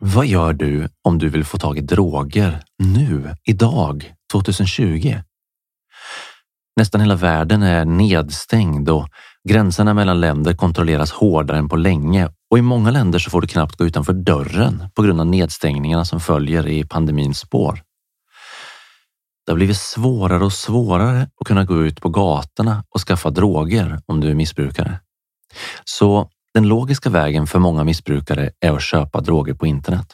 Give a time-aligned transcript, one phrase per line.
[0.00, 5.14] Vad gör du om du vill få tag i droger nu, idag, 2020?
[6.76, 9.08] Nästan hela världen är nedstängd och
[9.48, 13.46] gränserna mellan länder kontrolleras hårdare än på länge och i många länder så får du
[13.46, 17.82] knappt gå utanför dörren på grund av nedstängningarna som följer i pandemins spår.
[19.46, 24.00] Det har blivit svårare och svårare att kunna gå ut på gatorna och skaffa droger
[24.06, 25.00] om du är missbrukare.
[25.84, 30.06] Så den logiska vägen för många missbrukare är att köpa droger på internet.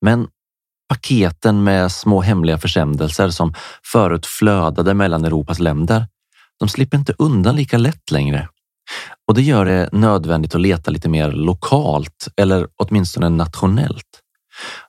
[0.00, 0.28] Men
[0.88, 3.54] paketen med små hemliga försändelser som
[3.84, 6.06] förut flödade mellan Europas länder,
[6.58, 8.48] de slipper inte undan lika lätt längre.
[9.28, 14.20] Och det gör det nödvändigt att leta lite mer lokalt eller åtminstone nationellt.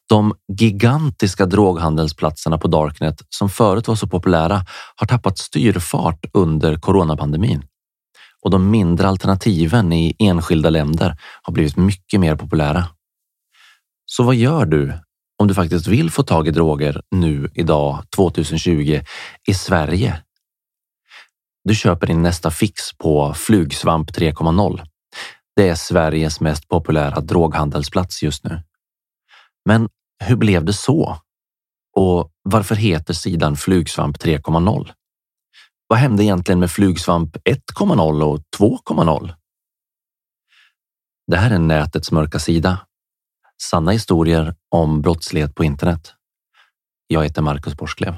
[0.09, 4.65] De gigantiska droghandelsplatserna på Darknet som förut var så populära
[4.95, 7.63] har tappat styrfart under coronapandemin
[8.47, 12.87] och de mindre alternativen i enskilda länder har blivit mycket mer populära.
[14.05, 14.93] Så vad gör du
[15.37, 19.01] om du faktiskt vill få tag i droger nu idag 2020
[19.47, 20.23] i Sverige?
[21.63, 24.81] Du köper din nästa fix på Flugsvamp 3.0.
[25.55, 28.63] Det är Sveriges mest populära droghandelsplats just nu.
[29.65, 29.89] Men
[30.23, 31.17] hur blev det så?
[31.95, 34.91] Och varför heter sidan Flugsvamp 3.0?
[35.87, 39.33] Vad hände egentligen med Flugsvamp 1.0 och 2.0?
[41.27, 42.79] Det här är nätets mörka sida.
[43.61, 46.13] Sanna historier om brottslighet på internet.
[47.07, 48.15] Jag heter Marcus Borsklev.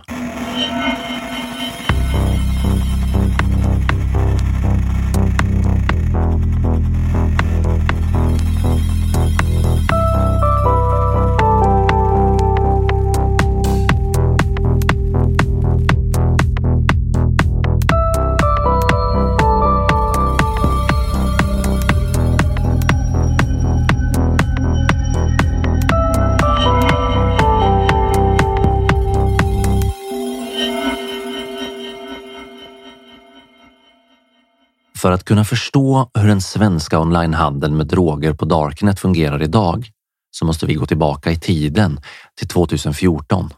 [34.99, 39.89] För att kunna förstå hur den svenska onlinehandeln med droger på Darknet fungerar idag
[40.31, 42.01] så måste vi gå tillbaka i tiden
[42.37, 43.49] till 2014.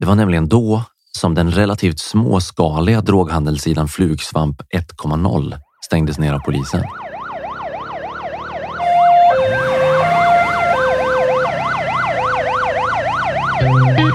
[0.00, 0.82] Det var nämligen då
[1.18, 6.82] som den relativt småskaliga droghandelssidan Flugsvamp 1.0 stängdes ner av polisen.
[13.98, 14.09] I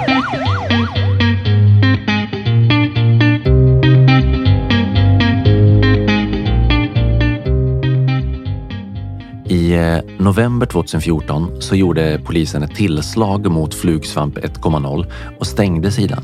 [10.17, 15.05] november 2014 så gjorde polisen ett tillslag mot Flugsvamp 1.0
[15.39, 16.23] och stängde sidan.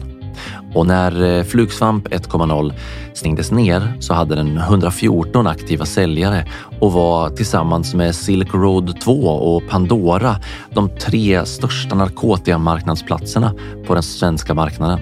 [0.73, 2.73] Och när eh, Flugsvamp 1.0
[3.13, 6.45] stängdes ner så hade den 114 aktiva säljare
[6.79, 10.35] och var tillsammans med Silk Road 2 och Pandora
[10.73, 13.53] de tre största narkotikamarknadsplatserna
[13.87, 14.99] på den svenska marknaden.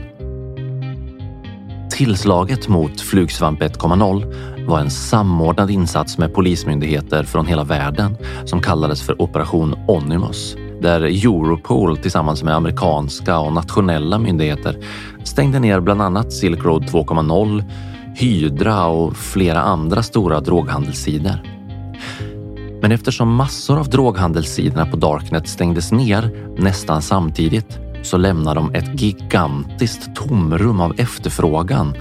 [1.92, 9.02] Tillslaget mot Flugsvamp 1.0 var en samordnad insats med polismyndigheter från hela världen som kallades
[9.02, 14.78] för Operation Onimus där Europol tillsammans med amerikanska och nationella myndigheter
[15.24, 17.64] stängde ner bland annat Silk Road 2.0,
[18.16, 21.40] Hydra och flera andra stora droghandelssidor.
[22.82, 29.02] Men eftersom massor av droghandelssidorna på Darknet stängdes ner nästan samtidigt så lämnade de ett
[29.02, 31.94] gigantiskt tomrum av efterfrågan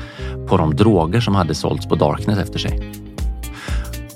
[0.49, 2.93] på de droger som hade sålts på Darknet efter sig.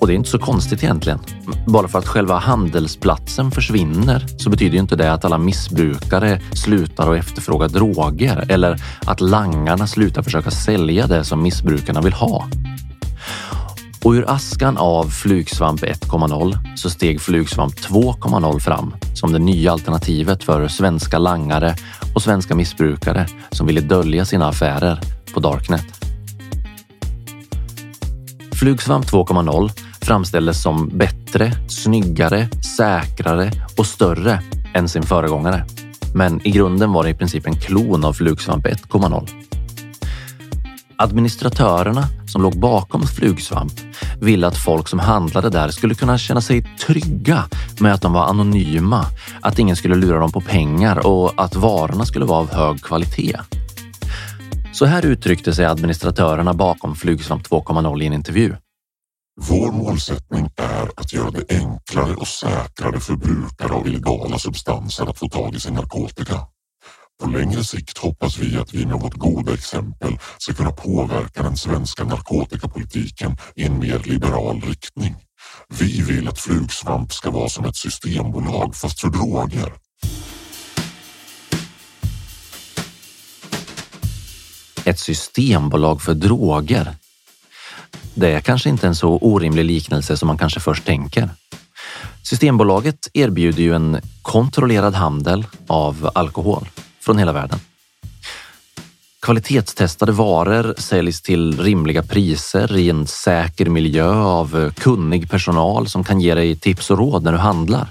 [0.02, 1.18] Och det är inte så konstigt egentligen.
[1.66, 7.12] Bara för att själva handelsplatsen försvinner så betyder ju inte det att alla missbrukare slutar
[7.12, 12.48] att efterfråga droger eller att langarna slutar försöka sälja det som missbrukarna vill ha.
[14.04, 20.44] Och ur askan av Flugsvamp 1.0 så steg Flugsvamp 2.0 fram som det nya alternativet
[20.44, 21.74] för svenska langare
[22.14, 25.00] och svenska missbrukare som ville dölja sina affärer
[25.34, 26.01] på Darknet.
[28.62, 29.70] Flugsvamp 2.0
[30.00, 34.42] framställdes som bättre, snyggare, säkrare och större
[34.74, 35.64] än sin föregångare.
[36.14, 39.28] Men i grunden var det i princip en klon av Flugsvamp 1.0.
[40.96, 43.72] Administratörerna som låg bakom Flugsvamp
[44.20, 47.44] ville att folk som handlade där skulle kunna känna sig trygga
[47.80, 49.06] med att de var anonyma,
[49.40, 53.36] att ingen skulle lura dem på pengar och att varorna skulle vara av hög kvalitet.
[54.72, 58.56] Så här uttryckte sig administratörerna bakom Flugsvamp 2.0 i en intervju.
[59.40, 65.18] Vår målsättning är att göra det enklare och säkrare för brukare av illegala substanser att
[65.18, 66.40] få tag i sin narkotika.
[67.22, 71.56] På längre sikt hoppas vi att vi med vårt goda exempel ska kunna påverka den
[71.56, 75.16] svenska narkotikapolitiken i en mer liberal riktning.
[75.68, 79.72] Vi vill att Flugsvamp ska vara som ett systembolag fast för droger.
[84.84, 86.94] Ett systembolag för droger.
[88.14, 91.30] Det är kanske inte en så orimlig liknelse som man kanske först tänker.
[92.22, 96.68] Systembolaget erbjuder ju en kontrollerad handel av alkohol
[97.00, 97.58] från hela världen.
[99.22, 106.20] Kvalitetstestade varor säljs till rimliga priser i en säker miljö av kunnig personal som kan
[106.20, 107.88] ge dig tips och råd när du handlar.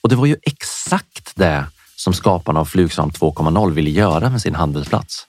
[0.00, 1.64] Och det var ju exakt det
[1.96, 5.26] som skaparna av Flugsvamp 2.0 ville göra med sin handelsplats.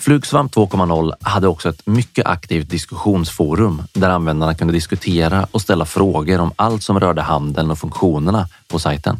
[0.00, 6.40] Flugsvamp 2.0 hade också ett mycket aktivt diskussionsforum där användarna kunde diskutera och ställa frågor
[6.40, 9.18] om allt som rörde handeln och funktionerna på sajten.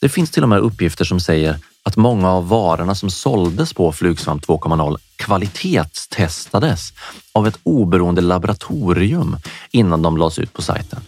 [0.00, 3.92] Det finns till och med uppgifter som säger att många av varorna som såldes på
[3.92, 6.92] Flugsvamp 2.0 kvalitetstestades
[7.32, 9.36] av ett oberoende laboratorium
[9.70, 11.00] innan de lades ut på sajten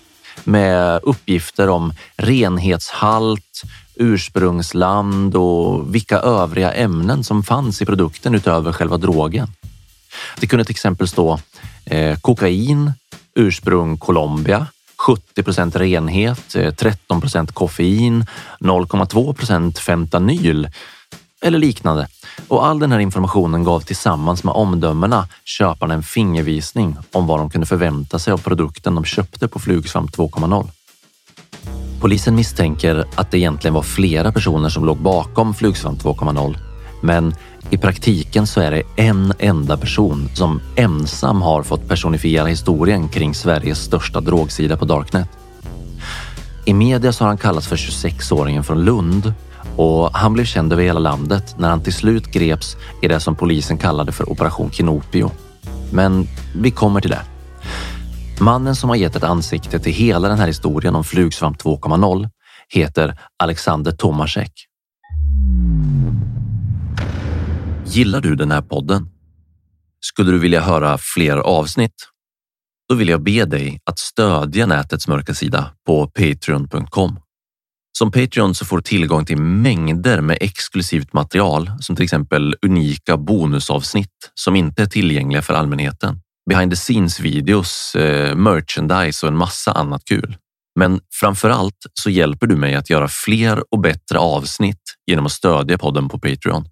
[0.44, 3.62] med uppgifter om renhetshalt,
[3.94, 9.48] ursprungsland och vilka övriga ämnen som fanns i produkten utöver själva drogen.
[10.40, 11.38] Det kunde till exempel stå
[11.84, 12.92] eh, kokain,
[13.34, 14.66] ursprung Colombia,
[15.06, 18.26] 70 procent renhet, eh, 13 procent koffein,
[18.60, 20.68] 0,2 procent fentanyl
[21.42, 22.08] eller liknande.
[22.48, 27.50] Och all den här informationen gav tillsammans med omdömena köparna en fingervisning om vad de
[27.50, 30.68] kunde förvänta sig av produkten de köpte på Flugsvamp 2.0.
[32.02, 36.56] Polisen misstänker att det egentligen var flera personer som låg bakom Flugsvamp 2.0,
[37.00, 37.34] men
[37.70, 43.34] i praktiken så är det en enda person som ensam har fått personifiera historien kring
[43.34, 45.28] Sveriges största drogsida på Darknet.
[46.64, 49.32] I media så har han kallats för 26-åringen från Lund
[49.76, 53.36] och han blev känd över hela landet när han till slut greps i det som
[53.36, 55.30] polisen kallade för Operation Kinopio.
[55.92, 57.31] Men vi kommer till det.
[58.40, 62.28] Mannen som har gett ett ansikte till hela den här historien om Flugsvamp 2.0
[62.68, 64.52] heter Alexander Tomasek.
[67.86, 69.08] Gillar du den här podden?
[70.00, 71.94] Skulle du vilja höra fler avsnitt?
[72.88, 77.18] Då vill jag be dig att stödja nätets mörka sida på patreon.com.
[77.98, 83.16] Som Patreon så får du tillgång till mängder med exklusivt material som till exempel unika
[83.16, 86.21] bonusavsnitt som inte är tillgängliga för allmänheten.
[86.50, 90.36] Behind the scenes videos, eh, merchandise och en massa annat kul.
[90.78, 95.32] Men framför allt så hjälper du mig att göra fler och bättre avsnitt genom att
[95.32, 96.64] stödja podden på Patreon.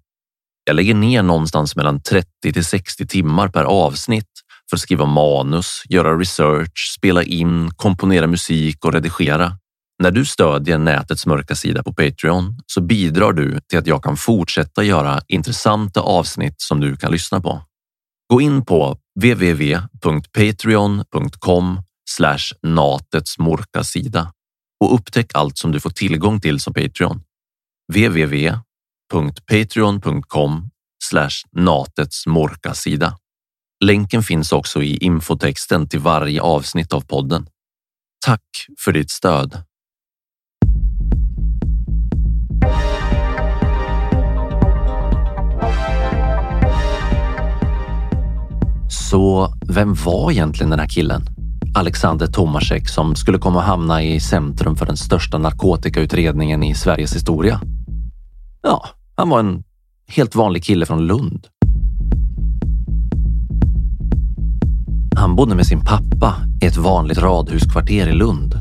[0.63, 4.29] Jag lägger ner någonstans mellan 30 till 60 timmar per avsnitt
[4.69, 9.57] för att skriva manus, göra research, spela in, komponera musik och redigera.
[10.03, 14.17] När du stödjer nätets mörka sida på Patreon så bidrar du till att jag kan
[14.17, 17.61] fortsätta göra intressanta avsnitt som du kan lyssna på.
[18.29, 21.81] Gå in på www.patreon.com
[22.61, 24.33] natets mörka sida
[24.83, 27.23] och upptäck allt som du får tillgång till som Patreon.
[27.93, 30.69] www.patreon.com
[31.51, 33.17] natets morka-sida.
[33.83, 37.47] Länken finns också i infotexten till varje avsnitt av podden.
[38.25, 39.63] Tack för ditt stöd!
[49.11, 51.21] Så vem var egentligen den här killen?
[51.75, 57.15] Alexander Tomasek som skulle komma att hamna i centrum för den största narkotikautredningen i Sveriges
[57.15, 57.61] historia.
[58.61, 59.63] Ja, han var en
[60.07, 61.47] helt vanlig kille från Lund.
[65.15, 68.59] Han bodde med sin pappa i ett vanligt radhuskvarter i Lund.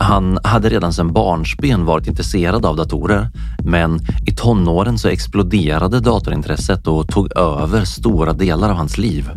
[0.00, 3.30] Han hade redan sedan barnsben varit intresserad av datorer,
[3.64, 9.30] men i tonåren så exploderade datorintresset och tog över stora delar av hans liv.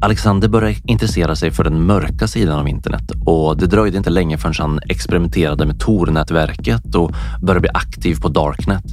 [0.00, 4.38] Alexander började intressera sig för den mörka sidan av internet och det dröjde inte länge
[4.38, 7.12] förrän han experimenterade med Tor-nätverket och
[7.42, 8.84] började bli aktiv på Darknet.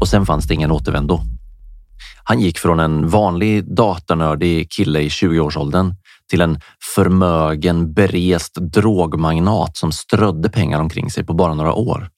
[0.00, 1.20] Och sen fanns det ingen återvändo.
[2.24, 5.94] Han gick från en vanlig datanördig kille i 20-årsåldern
[6.30, 6.60] till en
[6.94, 12.08] förmögen, berest drogmagnat som strödde pengar omkring sig på bara några år.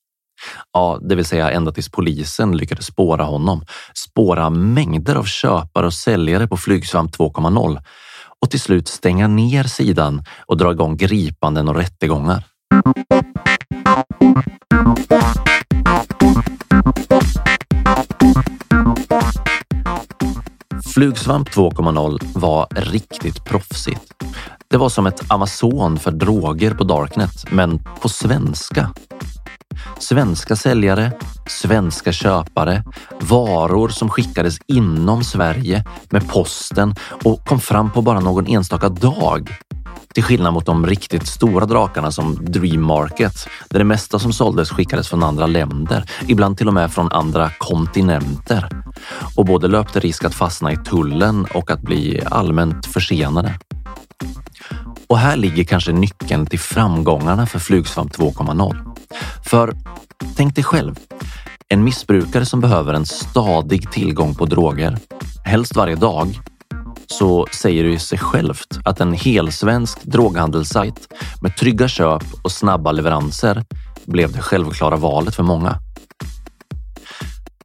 [0.72, 3.64] Ja, det vill säga ända tills polisen lyckades spåra honom.
[3.94, 7.78] Spåra mängder av köpare och säljare på Flygsvamp 2.0
[8.40, 12.44] och till slut stänga ner sidan och dra igång gripanden och rättegångar.
[20.94, 24.14] Flugsvamp 2.0 var riktigt proffsigt.
[24.68, 28.90] Det var som ett Amazon för droger på Darknet, men på svenska.
[29.98, 31.12] Svenska säljare,
[31.46, 32.84] svenska köpare,
[33.20, 36.94] varor som skickades inom Sverige med posten
[37.24, 39.50] och kom fram på bara någon enstaka dag.
[40.14, 44.70] Till skillnad mot de riktigt stora drakarna som Dream Market, där det mesta som såldes
[44.70, 48.68] skickades från andra länder, ibland till och med från andra kontinenter
[49.36, 53.54] och både löpte risk att fastna i tullen och att bli allmänt försenade.
[55.06, 58.89] Och här ligger kanske nyckeln till framgångarna för Flugsvamp 2.0.
[59.46, 59.74] För
[60.36, 60.98] tänk dig själv,
[61.68, 64.98] en missbrukare som behöver en stadig tillgång på droger,
[65.44, 66.40] helst varje dag,
[67.06, 71.08] så säger det sig självt att en helsvensk droghandelssajt
[71.40, 73.64] med trygga köp och snabba leveranser
[74.04, 75.78] blev det självklara valet för många.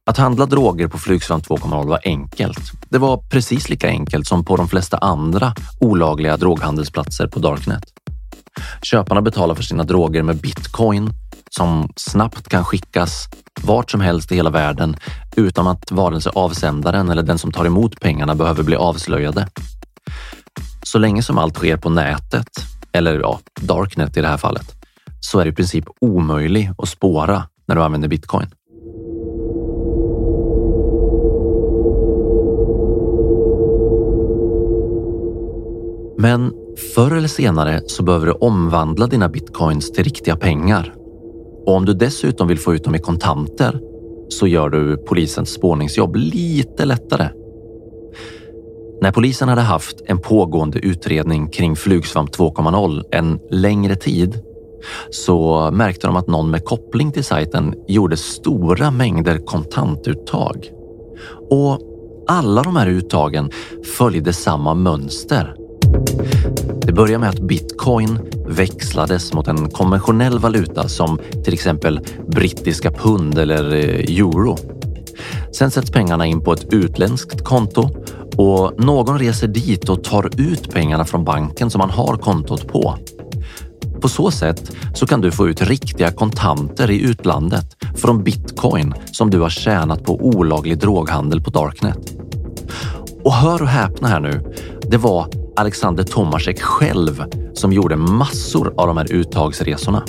[0.06, 2.72] Att handla droger på Flygsvamp 2.0 var enkelt.
[2.88, 7.84] Det var precis lika enkelt som på de flesta andra olagliga droghandelsplatser på Darknet.
[8.82, 11.10] Köparna betalar för sina droger med bitcoin
[11.56, 13.28] som snabbt kan skickas
[13.62, 14.96] vart som helst i hela världen
[15.36, 19.48] utan att vare sig avsändaren eller den som tar emot pengarna behöver bli avslöjade.
[20.82, 22.48] Så länge som allt sker på nätet,
[22.92, 24.74] eller ja, darknet i det här fallet,
[25.20, 28.46] så är det i princip omöjligt att spåra när du använder bitcoin.
[36.18, 36.52] Men
[36.94, 41.05] förr eller senare så behöver du omvandla dina bitcoins till riktiga pengar.
[41.66, 43.80] Och om du dessutom vill få ut dem i kontanter
[44.28, 47.28] så gör du polisens spårningsjobb lite lättare.
[49.02, 54.40] När polisen hade haft en pågående utredning kring Flugsvamp 2.0 en längre tid
[55.10, 60.70] så märkte de att någon med koppling till sajten gjorde stora mängder kontantuttag.
[61.50, 61.80] Och
[62.28, 63.50] alla de här uttagen
[63.98, 65.54] följde samma mönster.
[66.86, 73.38] Det börjar med att bitcoin växlades mot en konventionell valuta som till exempel brittiska pund
[73.38, 74.56] eller eh, euro.
[75.52, 77.90] Sen sätts pengarna in på ett utländskt konto
[78.36, 82.98] och någon reser dit och tar ut pengarna från banken som man har kontot på.
[84.00, 89.30] På så sätt så kan du få ut riktiga kontanter i utlandet från bitcoin som
[89.30, 92.16] du har tjänat på olaglig droghandel på Darknet.
[93.24, 94.54] Och hör och häpna här nu.
[94.82, 100.04] Det var Alexander Tomasek själv som gjorde massor av de här uttagsresorna.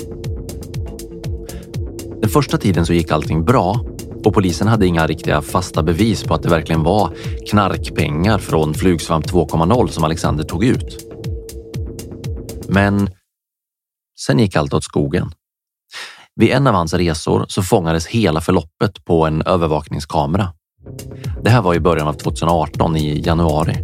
[2.20, 3.80] Den första tiden så gick allting bra
[4.24, 7.14] och polisen hade inga riktiga fasta bevis på att det verkligen var
[7.50, 11.14] knarkpengar från Flugsvamp 2.0 som Alexander tog ut.
[12.68, 13.10] Men
[14.20, 15.30] sen gick allt åt skogen.
[16.34, 20.52] Vid en av hans resor så fångades hela förloppet på en övervakningskamera.
[21.42, 23.76] Det här var i början av 2018 i januari.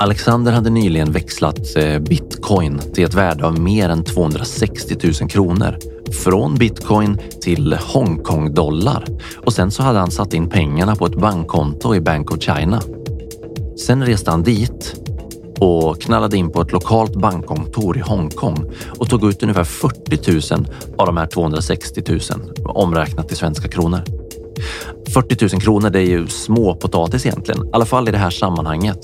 [0.00, 5.76] Alexander hade nyligen växlat eh, bitcoin till ett värde av mer än 260 000 kronor
[6.24, 9.04] från bitcoin till Hongkong-dollar
[9.36, 12.80] och sen så hade han satt in pengarna på ett bankkonto i Bank of China.
[13.86, 14.94] Sen reste han dit
[15.58, 20.66] och knallade in på ett lokalt bankkontor i Hongkong och tog ut ungefär 40 000
[20.98, 22.20] av de här 260 000
[22.64, 24.19] omräknat till svenska kronor.
[25.14, 28.98] 40 000 kronor, det är ju småpotatis egentligen, i alla fall i det här sammanhanget.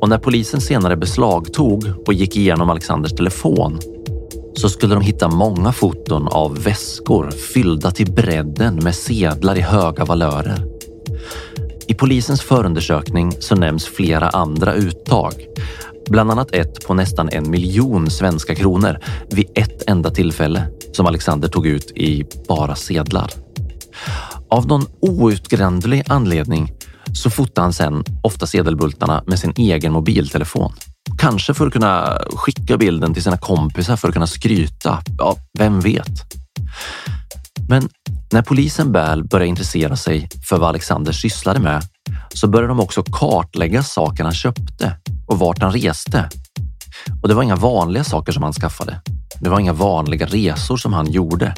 [0.00, 3.78] Och när polisen senare beslagtog och gick igenom Alexanders telefon
[4.54, 10.04] så skulle de hitta många foton av väskor fyllda till bredden med sedlar i höga
[10.04, 10.64] valörer.
[11.88, 15.32] I polisens förundersökning så nämns flera andra uttag.
[16.10, 18.98] Bland annat ett på nästan en miljon svenska kronor
[19.30, 23.30] vid ett enda tillfälle som Alexander tog ut i bara sedlar.
[24.50, 26.72] Av någon outgrändlig anledning
[27.12, 30.72] så fotade han sen ofta sedelbultarna med sin egen mobiltelefon.
[31.18, 35.02] Kanske för att kunna skicka bilden till sina kompisar för att kunna skryta.
[35.18, 36.34] Ja, vem vet?
[37.68, 37.88] Men
[38.32, 41.82] när polisen väl började intressera sig för vad Alexander sysslade med
[42.34, 46.28] så började de också kartlägga saker han köpte och vart han reste.
[47.22, 49.00] Och det var inga vanliga saker som han skaffade.
[49.40, 51.54] Det var inga vanliga resor som han gjorde.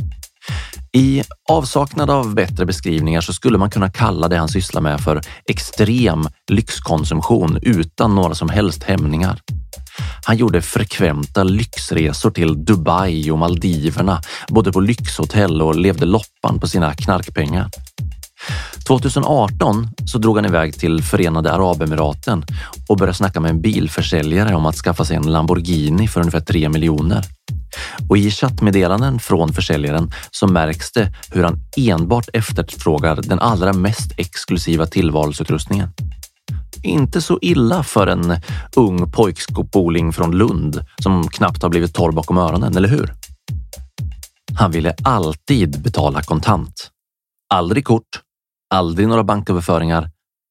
[0.96, 5.20] I avsaknad av bättre beskrivningar så skulle man kunna kalla det han sysslar med för
[5.48, 9.40] extrem lyxkonsumtion utan några som helst hämningar.
[10.24, 16.68] Han gjorde frekventa lyxresor till Dubai och Maldiverna, både på lyxhotell och levde loppan på
[16.68, 17.70] sina knarkpengar.
[18.86, 22.44] 2018 så drog han iväg till Förenade Arabemiraten
[22.88, 26.68] och började snacka med en bilförsäljare om att skaffa sig en Lamborghini för ungefär 3
[26.68, 27.24] miljoner.
[28.08, 34.12] Och i chattmeddelanden från försäljaren så märks det hur han enbart efterfrågar den allra mest
[34.16, 35.88] exklusiva tillvalsutrustningen.
[36.82, 38.36] Inte så illa för en
[38.76, 43.14] ung pojkskopoling från Lund som knappt har blivit torr bakom öronen, eller hur?
[44.58, 46.90] Han ville alltid betala kontant.
[47.54, 48.20] Aldrig kort,
[48.72, 50.10] aldrig några banköverföringar,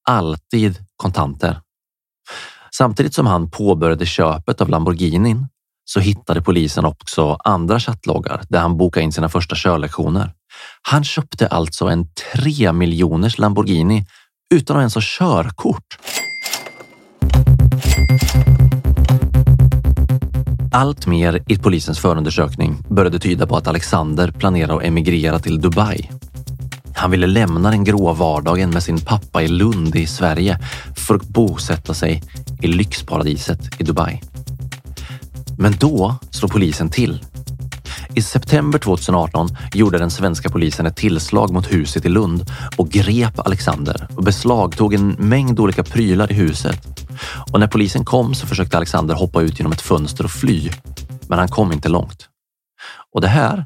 [0.10, 1.62] alltid kontanter.
[2.72, 5.48] Samtidigt som han påbörjade köpet av Lamborghinin
[5.86, 10.34] så hittade polisen också andra chattloggar där han bokade in sina första körlektioner.
[10.82, 14.06] Han köpte alltså en 3 miljoners Lamborghini
[14.54, 15.98] utan att ens ha körkort.
[20.74, 26.10] Allt mer i polisens förundersökning började tyda på att Alexander planerar att emigrera till Dubai.
[27.01, 30.59] Han ville lämna den grå vardagen med sin pappa i Lund i Sverige
[30.96, 32.24] för att bosätta sig
[32.61, 34.22] i lyxparadiset i Dubai.
[35.57, 37.25] Men då slår polisen till.
[38.14, 42.46] I september 2018 gjorde den svenska polisen ett tillslag mot huset i Lund
[42.77, 47.07] och grep Alexander och beslagtog en mängd olika prylar i huset.
[47.51, 50.70] Och när polisen kom så försökte Alexander hoppa ut genom ett fönster och fly,
[51.27, 52.27] men han kom inte långt.
[53.14, 53.66] Och det här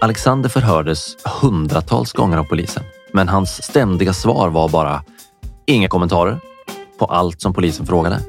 [0.00, 2.82] Alexander förhördes hundratals gånger av polisen,
[3.12, 5.02] men hans ständiga svar var bara
[5.66, 6.40] inga kommentarer
[6.98, 8.20] på allt som polisen frågade.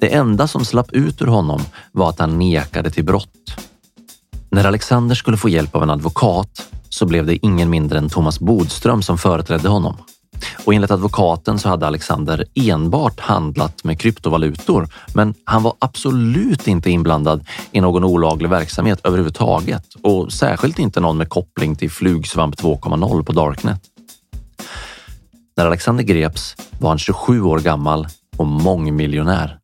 [0.00, 1.60] Det enda som slapp ut ur honom
[1.92, 3.54] var att han nekade till brott.
[4.50, 8.40] När Alexander skulle få hjälp av en advokat så blev det ingen mindre än Thomas
[8.40, 9.96] Bodström som företrädde honom.
[10.64, 16.90] Och enligt advokaten så hade Alexander enbart handlat med kryptovalutor, men han var absolut inte
[16.90, 23.24] inblandad i någon olaglig verksamhet överhuvudtaget och särskilt inte någon med koppling till Flugsvamp 2.0
[23.24, 23.80] på Darknet.
[25.56, 29.58] När Alexander greps var han 27 år gammal och mångmiljonär.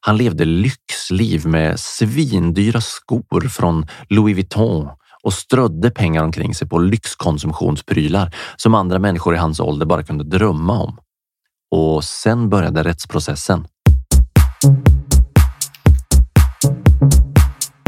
[0.00, 4.88] Han levde lyxliv med svindyra skor från Louis Vuitton
[5.26, 10.24] och strödde pengar omkring sig på lyxkonsumtionsprylar som andra människor i hans ålder bara kunde
[10.24, 10.98] drömma om.
[11.70, 13.66] Och sen började rättsprocessen.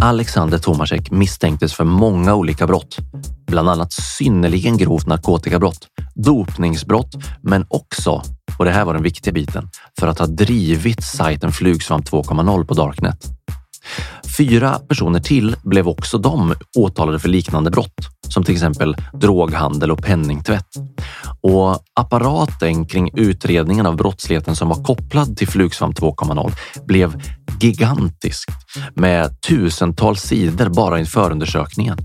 [0.02, 2.96] Alexander Tomasek misstänktes för många olika brott,
[3.46, 8.22] bland annat synnerligen grovt narkotikabrott, dopningsbrott, men också,
[8.58, 9.68] och det här var den viktiga biten,
[10.00, 13.37] för att ha drivit sajten Flugsvamp 2.0 på Darknet.
[14.38, 20.02] Fyra personer till blev också de åtalade för liknande brott, som till exempel droghandel och
[20.02, 20.68] penningtvätt.
[21.40, 26.52] Och apparaten kring utredningen av brottsligheten som var kopplad till Flugsvamp 2.0
[26.86, 27.22] blev
[27.60, 28.50] gigantisk
[28.94, 31.98] med tusentals sidor bara i förundersökningen.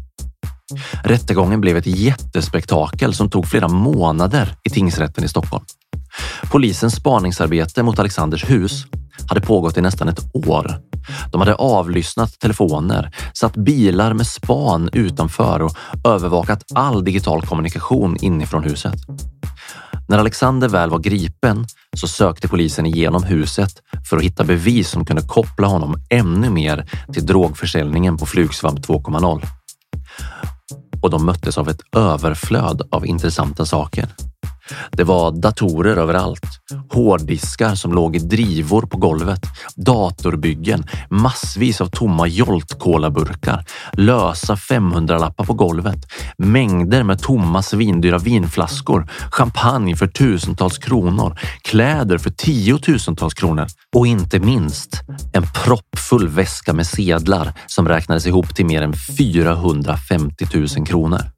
[0.72, 0.84] Mm.
[1.04, 5.66] Rättegången blev ett jättespektakel som tog flera månader i tingsrätten i Stockholm.
[6.52, 8.86] Polisens spaningsarbete mot Alexanders hus
[9.28, 10.80] hade pågått i nästan ett år.
[11.32, 18.64] De hade avlyssnat telefoner, satt bilar med span utanför och övervakat all digital kommunikation inifrån
[18.64, 18.96] huset.
[20.08, 21.66] När Alexander väl var gripen
[21.98, 26.90] så sökte polisen igenom huset för att hitta bevis som kunde koppla honom ännu mer
[27.14, 29.46] till drogförsäljningen på Flugsvamp 2.0.
[31.04, 34.08] Och de möttes av ett överflöd av intressanta saker.
[34.92, 36.46] Det var datorer överallt,
[36.90, 39.42] hårddiskar som låg i drivor på golvet,
[39.76, 42.80] datorbyggen, massvis av tomma jolt
[43.14, 52.18] burkar lösa 500-lappar på golvet, mängder med tomma svindyra vinflaskor, champagne för tusentals kronor, kläder
[52.18, 53.68] för tiotusentals kronor.
[53.96, 55.02] Och inte minst
[55.34, 60.48] en proppfull väska med sedlar som räknades ihop till mer än 450
[60.78, 61.33] 000 kronor.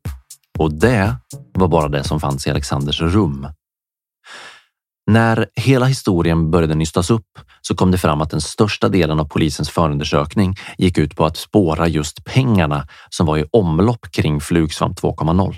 [0.58, 1.16] Och det
[1.54, 3.48] var bara det som fanns i Alexanders rum.
[5.12, 9.26] När hela historien började nystas upp så kom det fram att den största delen av
[9.26, 15.00] polisens förundersökning gick ut på att spåra just pengarna som var i omlopp kring Flugsvamp
[15.00, 15.56] 2.0.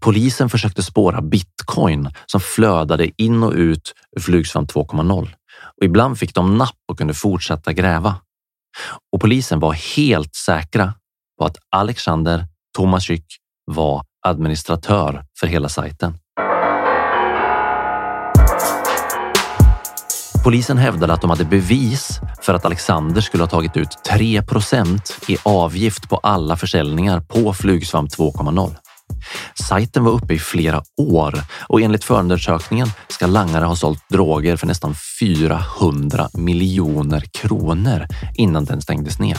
[0.00, 5.28] Polisen försökte spåra bitcoin som flödade in och ut ur Flugsvamp 2.0
[5.78, 8.16] och ibland fick de napp och kunde fortsätta gräva.
[9.12, 10.94] Och polisen var helt säkra
[11.38, 13.24] på att Alexander Tomasik
[13.64, 16.14] var administratör för hela sajten.
[20.44, 24.42] Polisen hävdade att de hade bevis för att Alexander skulle ha tagit ut 3
[25.28, 28.76] i avgift på alla försäljningar på Flugsvamp 2.0.
[29.54, 34.66] Sajten var uppe i flera år och enligt förundersökningen ska langare ha sålt droger för
[34.66, 39.38] nästan 400 miljoner kronor innan den stängdes ner.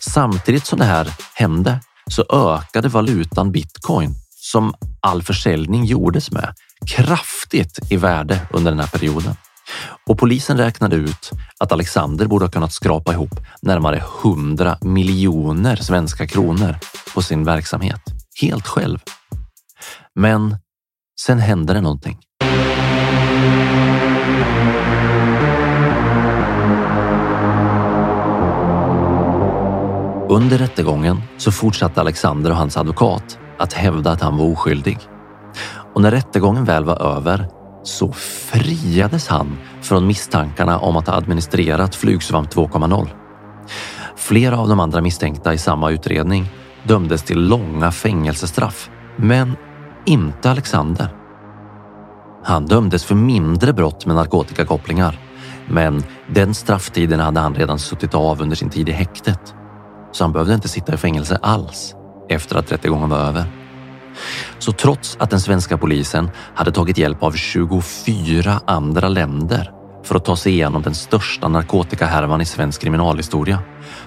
[0.00, 6.54] Samtidigt som det här hände så ökade valutan bitcoin som all försäljning gjordes med
[6.86, 9.34] kraftigt i värde under den här perioden.
[10.06, 16.26] Och polisen räknade ut att Alexander borde ha kunnat skrapa ihop närmare 100 miljoner svenska
[16.26, 16.76] kronor
[17.14, 18.00] på sin verksamhet
[18.40, 18.98] helt själv.
[20.14, 20.56] Men
[21.20, 22.18] sen hände det någonting.
[30.30, 34.98] Under rättegången så fortsatte Alexander och hans advokat att hävda att han var oskyldig.
[35.94, 37.48] Och när rättegången väl var över
[37.82, 43.08] så friades han från misstankarna om att ha administrerat Flugsvamp 2.0.
[44.16, 46.46] Flera av de andra misstänkta i samma utredning
[46.82, 49.56] dömdes till långa fängelsestraff, men
[50.06, 51.08] inte Alexander.
[52.44, 55.18] Han dömdes för mindre brott med narkotikakopplingar,
[55.68, 56.02] men
[56.34, 59.54] den strafftiden hade han redan suttit av under sin tid i häktet
[60.12, 61.94] så han behövde inte sitta i fängelse alls
[62.28, 63.44] efter att rättegången var över.
[64.58, 69.70] Så trots att den svenska polisen hade tagit hjälp av 24 andra länder
[70.04, 73.58] för att ta sig igenom den största narkotikahärvan i svensk kriminalhistoria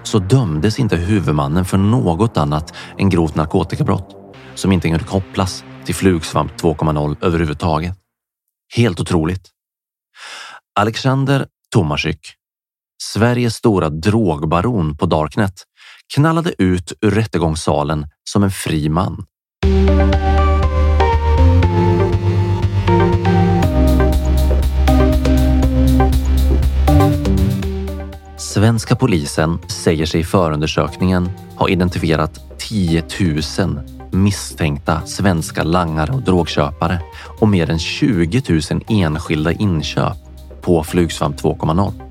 [0.03, 4.15] så dömdes inte huvudmannen för något annat än grovt narkotikabrott
[4.55, 7.97] som inte kunde kopplas till Flugsvamp 2.0 överhuvudtaget.
[8.75, 9.49] Helt otroligt.
[10.79, 12.19] Alexander Tomaszyk,
[13.03, 15.63] Sveriges stora drogbaron på Darknet,
[16.15, 19.25] knallade ut ur rättegångssalen som en fri man.
[28.37, 33.03] Svenska polisen säger sig i förundersökningen ha identifierat 10
[33.59, 33.79] 000
[34.11, 36.99] misstänkta svenska langare och drogköpare
[37.39, 40.17] och mer än 20 000 enskilda inköp
[40.61, 42.02] på Flugsvamp 2.0.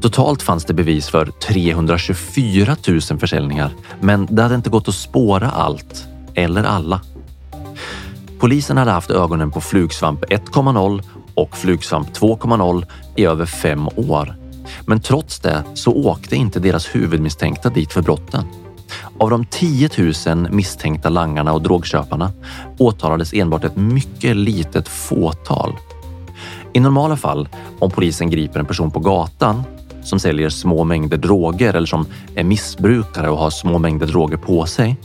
[0.00, 5.50] Totalt fanns det bevis för 324 000 försäljningar, men det hade inte gått att spåra
[5.50, 7.00] allt eller alla.
[8.38, 11.02] Polisen hade haft ögonen på Flugsvamp 1.0
[11.34, 14.34] och Flugsvamp 2.0 i över fem år.
[14.86, 18.44] Men trots det så åkte inte deras huvudmisstänkta dit för brotten.
[19.18, 19.90] Av de 10
[20.26, 22.32] 000 misstänkta langarna och drogköparna
[22.78, 25.76] åtalades enbart ett mycket litet fåtal.
[26.72, 29.62] I normala fall, om polisen griper en person på gatan,
[30.08, 34.66] som säljer små mängder droger eller som är missbrukare och har små mängder droger på
[34.66, 34.96] sig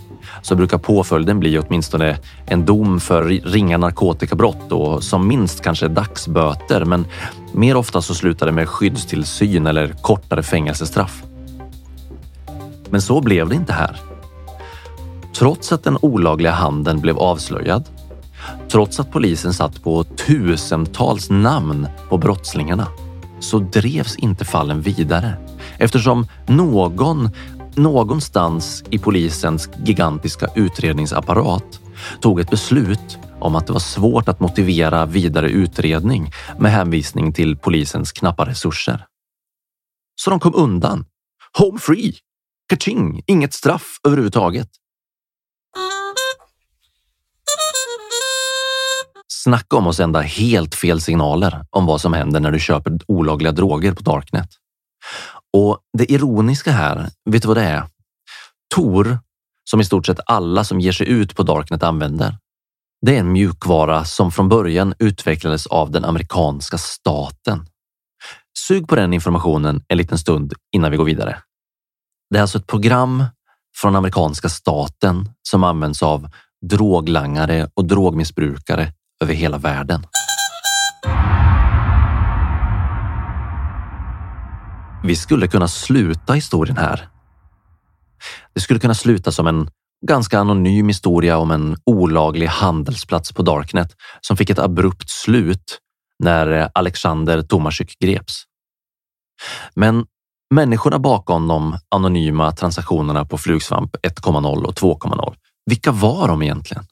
[0.42, 6.86] så brukar påföljden bli åtminstone en dom för ringa narkotikabrott och som minst kanske dagsböter.
[6.86, 7.06] Men
[7.54, 11.24] mer ofta så slutar det med skyddstillsyn eller kortare fängelsestraff.
[12.90, 13.98] Men så blev det inte här.
[15.36, 17.84] Trots att den olagliga handeln blev avslöjad,
[18.72, 22.88] trots att polisen satt på tusentals namn på brottslingarna,
[23.44, 25.34] så drevs inte fallen vidare
[25.78, 27.30] eftersom någon
[27.76, 31.80] någonstans i polisens gigantiska utredningsapparat
[32.22, 37.58] tog ett beslut om att det var svårt att motivera vidare utredning med hänvisning till
[37.58, 39.06] polisens knappa resurser.
[40.16, 41.06] Så de kom undan.
[41.58, 42.14] Home free!
[42.70, 43.22] Kaching!
[43.28, 44.70] Inget straff överhuvudtaget.
[49.44, 53.52] Snacka om att sända helt fel signaler om vad som händer när du köper olagliga
[53.52, 54.50] droger på Darknet.
[55.58, 57.84] Och det ironiska här, vet du vad det är?
[58.76, 59.20] Tor,
[59.70, 62.38] som i stort sett alla som ger sig ut på Darknet använder,
[63.06, 67.68] det är en mjukvara som från början utvecklades av den amerikanska staten.
[68.68, 71.38] Sug på den informationen en liten stund innan vi går vidare.
[72.30, 73.24] Det är alltså ett program
[73.76, 76.30] från amerikanska staten som används av
[76.62, 80.06] droglangare och drogmissbrukare över hela världen.
[85.04, 87.08] Vi skulle kunna sluta historien här.
[88.54, 89.70] Det skulle kunna sluta som en
[90.08, 95.80] ganska anonym historia om en olaglig handelsplats på Darknet som fick ett abrupt slut
[96.20, 98.44] när eh, Alexander Tomasjuk greps.
[99.76, 100.06] Men
[100.54, 106.84] människorna bakom de anonyma transaktionerna på Flugsvamp 1.0 och 2.0, vilka var de egentligen?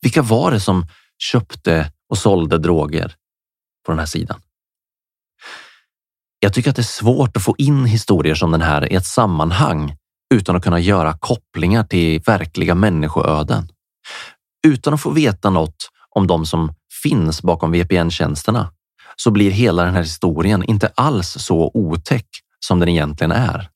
[0.00, 0.86] Vilka var det som
[1.18, 3.14] köpte och sålde droger
[3.86, 4.40] på den här sidan?
[6.40, 9.06] Jag tycker att det är svårt att få in historier som den här i ett
[9.06, 9.96] sammanhang
[10.34, 13.68] utan att kunna göra kopplingar till verkliga människoöden.
[14.66, 18.70] Utan att få veta något om de som finns bakom VPN-tjänsterna
[19.16, 22.28] så blir hela den här historien inte alls så otäck
[22.60, 23.68] som den egentligen är.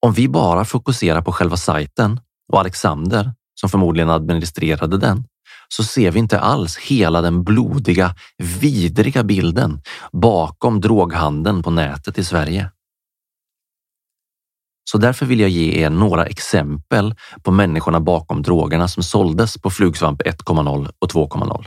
[0.00, 2.20] Om vi bara fokuserar på själva sajten
[2.52, 5.24] och Alexander som förmodligen administrerade den
[5.68, 8.14] så ser vi inte alls hela den blodiga,
[8.60, 12.70] vidriga bilden bakom droghandeln på nätet i Sverige.
[14.90, 19.70] Så därför vill jag ge er några exempel på människorna bakom drogerna som såldes på
[19.70, 21.66] Flugsvamp 1.0 och 2.0.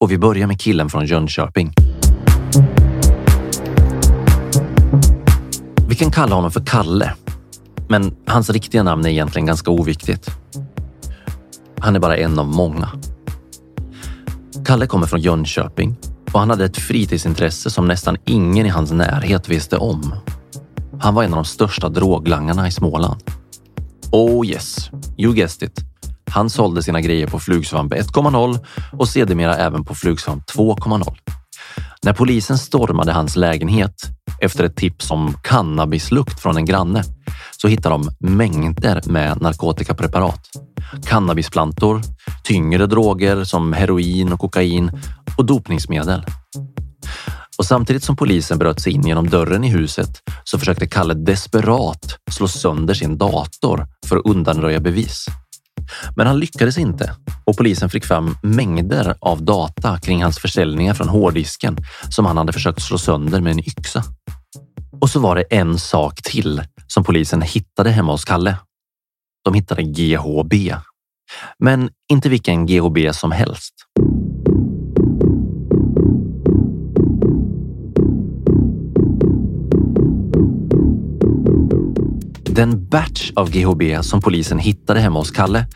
[0.00, 1.72] Och vi börjar med killen från Jönköping.
[5.88, 7.14] Vi kan kalla honom för Kalle,
[7.88, 10.30] men hans riktiga namn är egentligen ganska oviktigt.
[11.80, 12.88] Han är bara en av många.
[14.66, 15.96] Kalle kommer från Jönköping
[16.32, 20.14] och han hade ett fritidsintresse som nästan ingen i hans närhet visste om.
[21.00, 23.22] Han var en av de största droglangarna i Småland.
[24.12, 25.80] Oh yes, you guessed it.
[26.30, 28.58] Han sålde sina grejer på Flugsvamp 1.0
[28.92, 31.16] och sedermera även på Flugsvamp 2.0.
[32.02, 34.02] När polisen stormade hans lägenhet
[34.40, 37.04] efter ett tips om cannabislukt från en granne
[37.60, 40.48] så hittar de mängder med narkotikapreparat.
[41.06, 42.02] Cannabisplantor,
[42.44, 44.90] tyngre droger som heroin och kokain
[45.36, 46.24] och dopningsmedel.
[47.58, 50.10] Och samtidigt som polisen bröt sig in genom dörren i huset
[50.44, 55.26] så försökte Kalle desperat slå sönder sin dator för att undanröja bevis.
[56.16, 57.12] Men han lyckades inte
[57.44, 61.76] och polisen fick fram mängder av data kring hans försäljningar från hårddisken
[62.10, 64.04] som han hade försökt slå sönder med en yxa.
[65.00, 68.56] Och så var det en sak till som polisen hittade hemma hos Kalle.
[69.44, 70.74] De hittade GHB.
[71.58, 73.74] Men inte vilken GHB som helst.
[82.58, 85.66] Den batch av GHB som polisen hittade hemma hos Kalle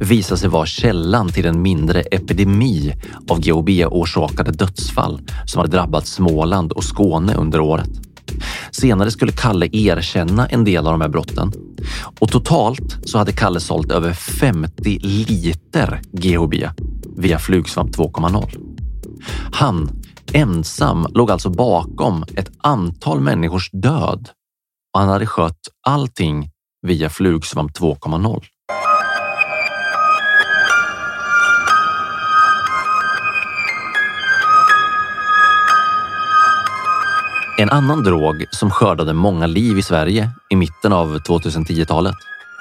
[0.00, 2.94] visade sig vara källan till en mindre epidemi
[3.28, 8.09] av GHB-orsakade dödsfall som hade drabbat Småland och Skåne under året.
[8.70, 11.52] Senare skulle Kalle erkänna en del av de här brotten
[12.20, 16.54] och totalt så hade Kalle sålt över 50 liter GHB
[17.16, 18.50] via Flugsvamp 2.0.
[19.52, 19.90] Han
[20.32, 24.28] ensam låg alltså bakom ett antal människors död
[24.94, 26.50] och han hade skött allting
[26.86, 28.42] via Flugsvamp 2.0.
[37.60, 42.14] En annan drog som skördade många liv i Sverige i mitten av 2010-talet,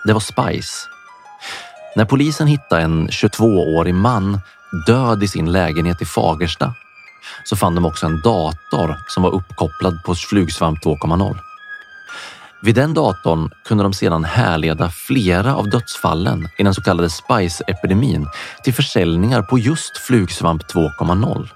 [0.05, 0.87] det var Spice.
[1.95, 4.39] När polisen hittade en 22-årig man
[4.87, 6.73] död i sin lägenhet i Fagersta
[7.43, 11.37] så fann de också en dator som var uppkopplad på Flugsvamp 2.0.
[12.61, 18.27] Vid den datorn kunde de sedan härleda flera av dödsfallen i den så kallade Spice-epidemin
[18.63, 21.49] till försäljningar på just Flugsvamp 2.0.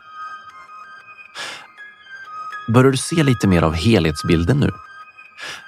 [2.67, 4.71] Börjar du se lite mer av helhetsbilden nu?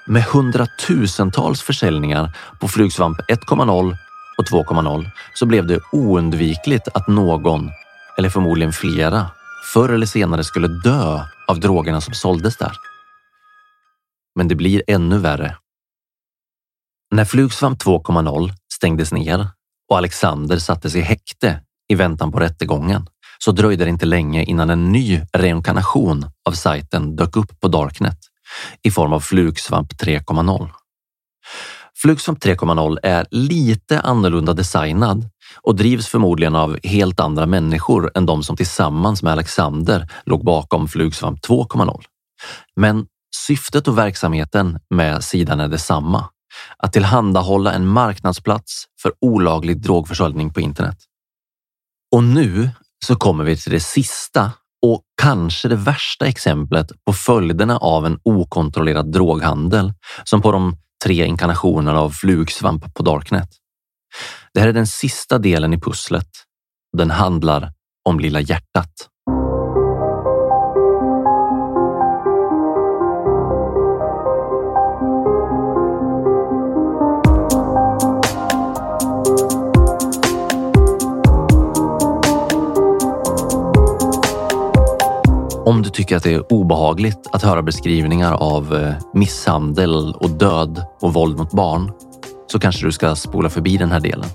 [0.05, 3.97] Med hundratusentals försäljningar på Flugsvamp 1.0
[4.38, 7.69] och 2.0 så blev det oundvikligt att någon,
[8.17, 9.27] eller förmodligen flera,
[9.73, 12.71] förr eller senare skulle dö av drogerna som såldes där.
[14.36, 15.58] Men det blir ännu värre.
[17.12, 19.47] När Flugsvamp 2.0 stängdes ner
[19.89, 24.69] och Alexander sattes i häkte i väntan på rättegången så dröjde det inte länge innan
[24.69, 28.17] en ny reinkarnation av sajten dök upp på Darknet
[28.84, 30.69] i form av Flugsvamp 3.0.
[31.98, 35.30] Flugsvamp 3.0 är lite annorlunda designad
[35.62, 40.88] och drivs förmodligen av helt andra människor än de som tillsammans med Alexander låg bakom
[40.88, 42.04] Flugsvamp 2.0.
[42.76, 46.30] Men syftet och verksamheten med sidan är detsamma.
[46.78, 50.98] Att tillhandahålla en marknadsplats för olaglig drogförsäljning på internet.
[52.12, 52.69] Och nu
[53.05, 58.19] så kommer vi till det sista och kanske det värsta exemplet på följderna av en
[58.23, 63.49] okontrollerad droghandel som på de tre inkarnationerna av flugsvamp på Darknet.
[64.53, 66.29] Det här är den sista delen i pusslet.
[66.97, 67.73] Den handlar
[68.09, 69.09] om Lilla hjärtat.
[85.65, 90.86] Om du tycker att det är obehagligt att höra beskrivningar av eh, misshandel och död
[91.01, 91.91] och våld mot barn
[92.47, 94.30] så kanske du ska spola förbi den här delen.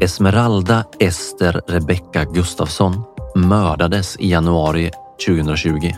[0.00, 3.02] Esmeralda Ester Rebecca Gustafsson
[3.34, 4.90] mördades i januari
[5.26, 5.92] 2020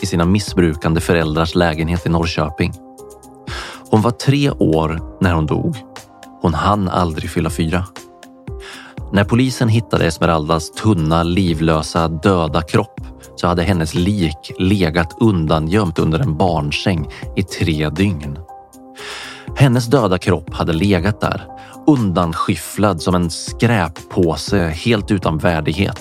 [0.00, 2.72] i sina missbrukande föräldrars lägenhet i Norrköping.
[3.90, 5.76] Hon var tre år när hon dog.
[6.42, 7.84] Hon hann aldrig fylla fyra.
[9.12, 13.00] När polisen hittade Esmeraldas tunna, livlösa, döda kropp
[13.36, 18.38] så hade hennes lik legat undangömt under en barnsäng i tre dygn.
[19.56, 21.46] Hennes döda kropp hade legat där,
[21.86, 26.00] undanskyfflad som en skräppåse helt utan värdighet.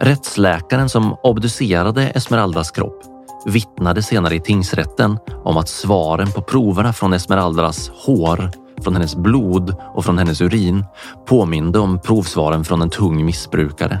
[0.00, 3.02] Rättsläkaren som obducerade Esmeraldas kropp
[3.46, 8.50] vittnade senare i tingsrätten om att svaren på proverna från Esmeraldas hår
[8.84, 10.84] från hennes blod och från hennes urin
[11.26, 14.00] påminde om provsvaren från en tung missbrukare.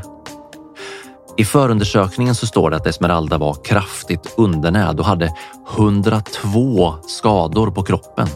[1.36, 5.34] I förundersökningen så står det att Esmeralda var kraftigt undernärd och hade
[5.76, 8.28] 102 skador på kroppen.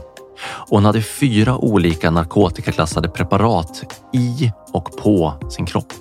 [0.44, 5.92] Och hon hade fyra olika narkotikaklassade preparat i och på sin kropp.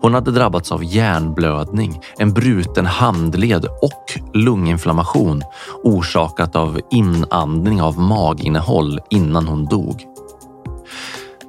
[0.00, 5.42] Hon hade drabbats av hjärnblödning, en bruten handled och lunginflammation
[5.82, 10.04] orsakat av inandning av maginnehåll innan hon dog.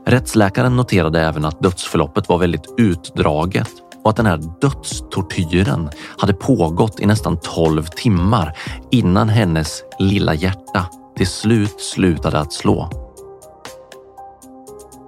[0.06, 3.70] Rättsläkaren noterade även att dödsförloppet var väldigt utdraget
[4.04, 8.58] och att den här dödstortyren hade pågått i nästan 12 timmar
[8.92, 10.86] innan hennes lilla hjärta
[11.18, 12.90] till slut slutade att slå.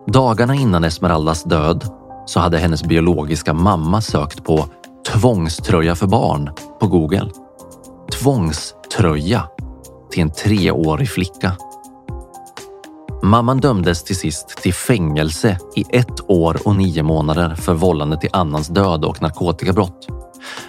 [0.08, 1.99] Dagarna innan Esmeraldas död
[2.30, 4.66] så hade hennes biologiska mamma sökt på
[5.08, 7.30] tvångströja för barn på Google.
[8.12, 9.48] Tvångströja
[10.12, 11.58] till en treårig flicka.
[13.24, 18.30] Mamman dömdes till sist till fängelse i ett år och nio månader för vållande till
[18.34, 20.08] annans död och narkotikabrott.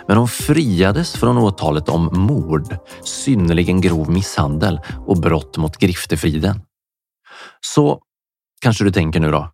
[0.08, 6.60] Men hon friades från åtalet om mord, synnerligen grov misshandel och brott mot griftefriden.
[7.60, 8.00] Så
[8.60, 9.50] kanske du tänker nu då,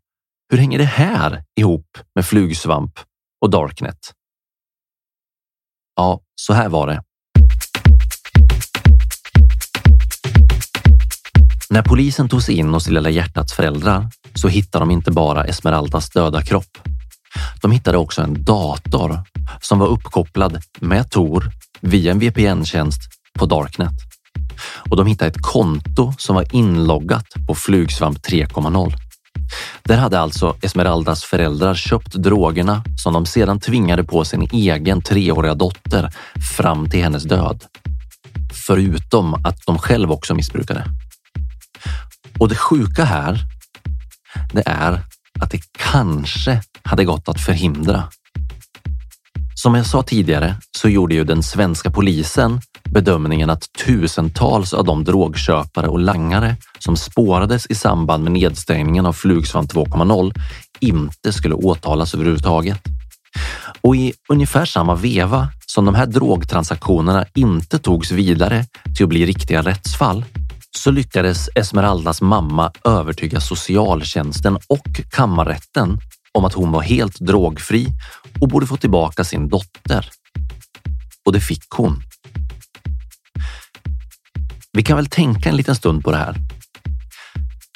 [0.49, 2.99] hur hänger det här ihop med flugsvamp
[3.41, 3.99] och darknet?
[5.97, 7.03] Ja, så här var det.
[11.71, 16.11] När polisen tog sig in hos Lilla hjärtats föräldrar så hittade de inte bara Esmeraldas
[16.11, 16.79] döda kropp.
[17.63, 19.21] De hittade också en dator
[19.61, 23.01] som var uppkopplad med Tor via en VPN-tjänst
[23.39, 23.95] på Darknet.
[24.91, 29.06] Och de hittade ett konto som var inloggat på Flugsvamp 3.0.
[29.83, 35.55] Där hade alltså Esmeraldas föräldrar köpt drogerna som de sedan tvingade på sin egen treåriga
[35.55, 36.11] dotter
[36.57, 37.65] fram till hennes död.
[38.67, 40.85] Förutom att de själv också missbrukade.
[42.39, 43.41] Och det sjuka här,
[44.53, 45.01] det är
[45.41, 48.09] att det kanske hade gått att förhindra.
[49.55, 52.61] Som jag sa tidigare så gjorde ju den svenska polisen
[52.91, 59.13] bedömningen att tusentals av de drogköpare och langare som spårades i samband med nedstängningen av
[59.13, 60.33] Flugsvamp 2.0
[60.81, 62.79] inte skulle åtalas överhuvudtaget.
[63.81, 68.65] Och i ungefär samma veva som de här drogtransaktionerna inte togs vidare
[68.97, 70.25] till att bli riktiga rättsfall
[70.77, 75.99] så lyckades Esmeraldas mamma övertyga socialtjänsten och kammarrätten
[76.33, 77.87] om att hon var helt drogfri
[78.41, 80.11] och borde få tillbaka sin dotter.
[81.25, 82.03] Och det fick hon.
[84.77, 86.37] Vi kan väl tänka en liten stund på det här.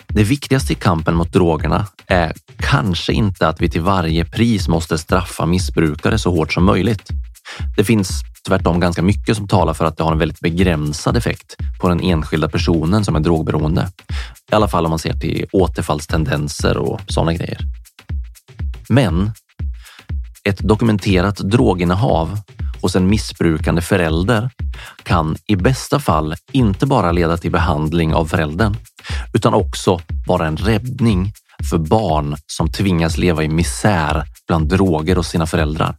[0.09, 4.99] Det viktigaste i kampen mot drogerna är kanske inte att vi till varje pris måste
[4.99, 7.09] straffa missbrukare så hårt som möjligt.
[7.77, 8.11] Det finns
[8.49, 12.01] tvärtom ganska mycket som talar för att det har en väldigt begränsad effekt på den
[12.01, 13.89] enskilda personen som är drogberoende.
[14.53, 17.59] I alla fall om man ser till återfallstendenser och sådana grejer.
[18.89, 19.31] Men
[20.45, 22.39] ett dokumenterat droginnehav
[22.83, 24.51] hos en missbrukande förälder
[25.03, 28.77] kan i bästa fall inte bara leda till behandling av föräldern,
[29.33, 31.33] utan också vara en räddning
[31.71, 35.95] för barn som tvingas leva i misär bland droger hos sina föräldrar.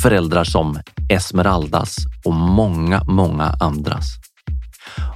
[0.00, 4.04] Föräldrar som Esmeraldas och många, många andras.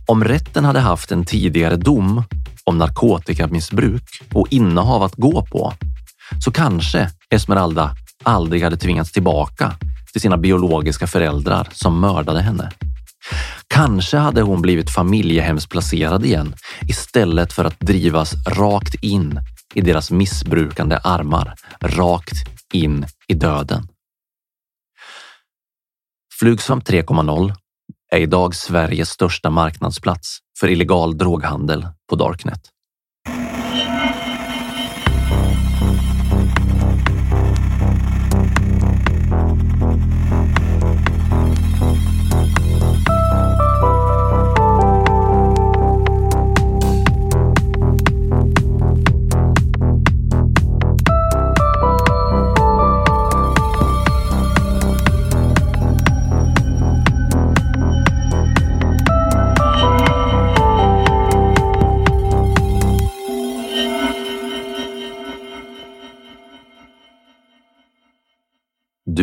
[0.06, 2.24] Om rätten hade haft en tidigare dom
[2.64, 4.02] om narkotikamissbruk
[4.34, 5.72] och innehav att gå på
[6.44, 9.72] så kanske Esmeralda aldrig hade tvingats tillbaka
[10.12, 12.70] till sina biologiska föräldrar som mördade henne.
[13.68, 16.54] Kanske hade hon blivit familjehemsplacerad igen
[16.88, 19.40] istället för att drivas rakt in
[19.74, 22.36] i deras missbrukande armar, rakt
[22.72, 23.88] in i döden.
[26.40, 27.54] Flugsvamp 3.0
[28.12, 32.71] är idag Sveriges största marknadsplats för illegal droghandel på Darknet.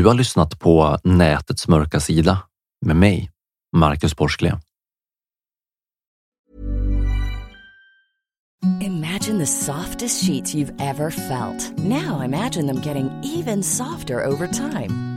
[0.09, 2.37] Har lyssnat på Nätets mörka sida
[2.85, 3.31] med mig,
[3.75, 4.59] Marcus Borsklev.
[8.81, 11.77] Imagine the softest sheets you've ever felt.
[11.77, 15.08] Now imagine them getting even softer over time.